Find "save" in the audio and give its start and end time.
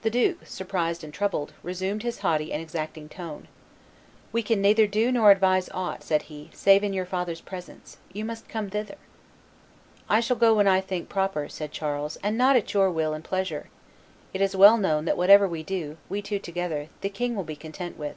6.54-6.82